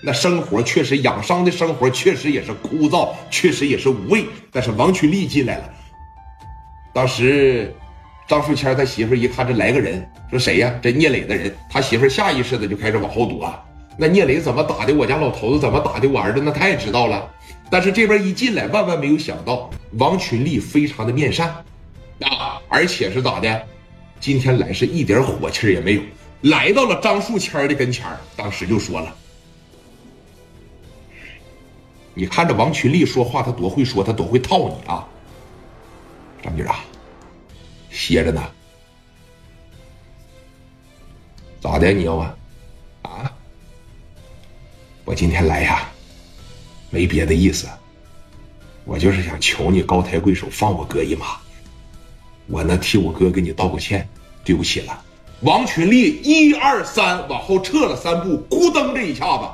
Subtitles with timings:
[0.00, 4.24] 那生活确实养伤的生活确实也是枯燥，确实也是无味。
[4.52, 5.74] 但是王群力进来了，
[6.92, 7.74] 当时
[8.28, 10.72] 张树谦他媳妇一看这来个人，说谁呀？
[10.80, 11.52] 这聂磊的人。
[11.68, 13.52] 他媳妇下意识的就开始往后躲。
[13.96, 14.94] 那聂磊怎么打的？
[14.94, 16.08] 我家老头子怎么打的？
[16.08, 17.28] 我儿子那他也知道了。
[17.68, 19.68] 但是这边一进来，万万没有想到，
[19.98, 21.48] 王群力非常的面善
[22.20, 23.62] 啊，而且是咋的？
[24.20, 26.02] 今天来是一点火气也没有，
[26.42, 28.06] 来到了张树谦的跟前
[28.36, 29.12] 当时就说了。
[32.18, 35.06] 你看着王群力说话，他多会说，他多会套你啊！
[36.42, 36.80] 张局啊，
[37.90, 38.42] 歇着呢。
[41.60, 41.92] 咋的？
[41.92, 42.34] 你要啊？
[43.02, 43.32] 啊？
[45.04, 45.88] 我今天来呀，
[46.90, 47.68] 没别的意思，
[48.84, 51.36] 我就是想求你高抬贵手，放我哥一马。
[52.48, 54.08] 我呢，替我哥给你道个歉，
[54.42, 55.04] 对不起了。
[55.42, 59.44] 王群力一二三，往后撤了三步，咕噔这一下子。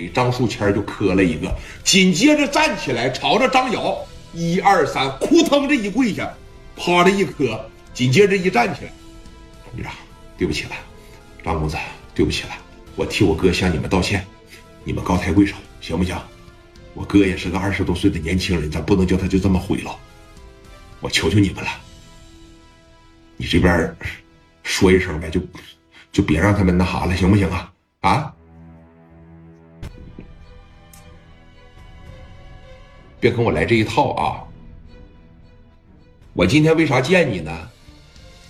[0.00, 1.54] 给张树谦就磕了一个，
[1.84, 3.98] 紧接着站起来，朝着张瑶
[4.32, 6.32] 一二三，扑腾这一跪下，
[6.74, 8.92] 啪的一磕，紧接着一站起来，
[9.76, 9.92] 局长，
[10.38, 10.70] 对不起了，
[11.44, 11.76] 张公子，
[12.14, 12.50] 对不起了，
[12.96, 14.26] 我替我哥向你们道歉，
[14.84, 16.16] 你们高抬贵手，行不行？
[16.94, 19.94] 我哥也是个二十多岁的年轻人，咱不能叫他就这么毁了，
[21.00, 21.70] 我求求你们了，
[23.36, 23.94] 你这边
[24.62, 25.38] 说一声呗，就
[26.10, 27.70] 就别让他们那啥了，行不行啊？
[28.00, 28.34] 啊？
[33.20, 34.42] 别跟我来这一套啊！
[36.32, 37.70] 我今天为啥见你呢？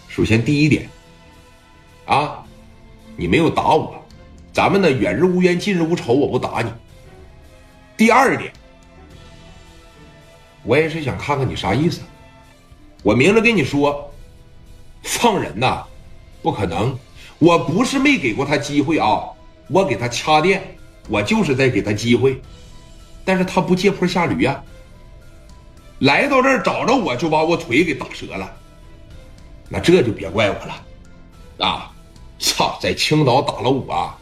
[0.07, 0.89] 首先第一点，
[2.07, 2.45] 啊，
[3.17, 4.01] 你没有打我，
[4.53, 6.71] 咱们呢远日无冤，近日无仇，我不打你。
[7.97, 8.53] 第二点，
[10.63, 12.01] 我也是想看看你啥意思。
[13.03, 14.13] 我明着跟你说，
[15.03, 15.85] 放人呐，
[16.43, 16.97] 不可能！
[17.41, 19.25] 我不是没给过他机会啊，
[19.69, 20.63] 我给他掐电，
[21.09, 22.41] 我就是在给他机会。
[23.25, 24.63] 但是他不借坡下驴呀，
[26.01, 28.51] 来到这儿找着我就把我腿给打折了，
[29.69, 31.91] 那这就别怪我了，啊，
[32.39, 34.13] 操，在青岛打了我，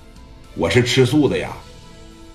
[0.57, 1.51] 我是吃素的呀，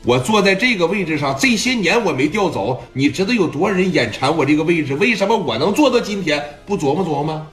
[0.05, 4.95] 我坐在这个位置上这些年我没调走，你知道有多少人眼馋我这个位置？
[4.95, 6.43] 为什么我能做到今天？
[6.65, 7.45] 不琢磨琢磨，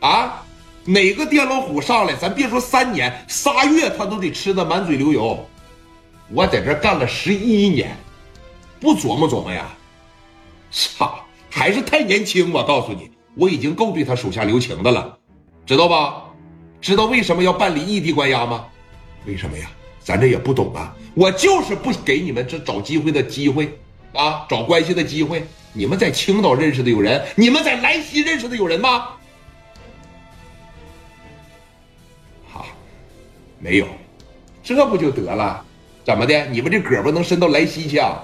[0.00, 0.42] 啊，
[0.84, 5.46] 哪个电老虎上来，咱别说三年，仨月他都得吃的满嘴流油，
[6.30, 7.96] 我在这干了十一年。
[8.86, 9.66] 不琢磨琢磨呀，
[10.70, 11.18] 操，
[11.50, 12.52] 还是太年轻。
[12.52, 15.18] 我告诉你，我已经够对他手下留情的了，
[15.66, 16.22] 知道吧？
[16.80, 18.64] 知道为什么要办理异地关押吗？
[19.26, 19.68] 为什么呀？
[19.98, 20.94] 咱这也不懂啊。
[21.14, 23.76] 我就是不给你们这找机会的机会
[24.12, 25.44] 啊，找关系的机会。
[25.72, 29.08] 你们在青岛认识的有人，你们在莱西认识的有人吗？
[32.46, 32.64] 好，
[33.58, 33.88] 没有，
[34.62, 35.64] 这不就得了？
[36.04, 36.46] 怎么的？
[36.46, 38.22] 你们这胳膊能伸到莱西去啊？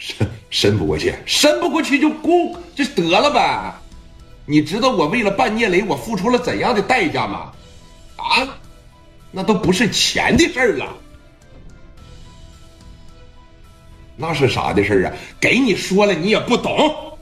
[0.00, 3.74] 伸伸不过去，伸不过去就过就得了呗。
[4.46, 7.52] 你知道我为了办聂磊，我付出了怎样的代价吗？
[8.16, 8.58] 啊，
[9.30, 10.86] 那都不是钱的事儿了，
[14.16, 15.12] 那是啥的事儿啊？
[15.38, 17.18] 给你说了，你也不懂。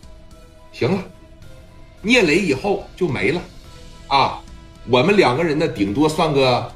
[0.73, 1.03] 行了，
[2.01, 3.43] 聂磊以后就没了，
[4.07, 4.41] 啊，
[4.89, 6.73] 我们两个人呢，顶多算个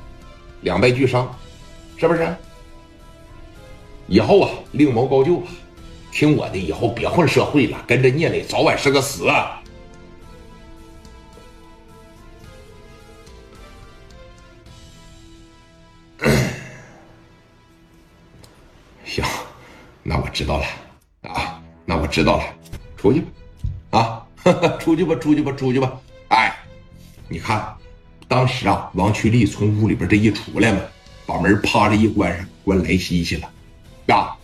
[0.62, 1.32] 两败俱伤，
[1.96, 2.36] 是不是？
[4.08, 5.48] 以后啊，另谋高就吧。
[6.12, 9.24] 听我的，以后别混社会了，跟着聂磊早晚是个死。
[19.04, 19.24] 行，
[20.02, 20.66] 那我知道了
[21.22, 22.44] 啊，那我知道了，
[22.96, 23.24] 出去
[23.90, 24.22] 吧，啊，
[24.78, 25.98] 出去吧，出去吧，出去吧。
[26.28, 26.54] 哎，
[27.26, 27.74] 你看，
[28.28, 30.80] 当时啊，王曲丽从屋里边这一出来嘛，
[31.24, 33.50] 把门啪着一关上，关莱西去了，
[34.14, 34.36] 啊。